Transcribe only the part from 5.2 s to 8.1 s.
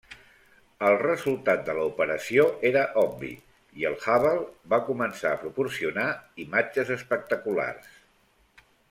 a proporcionar imatges espectaculars.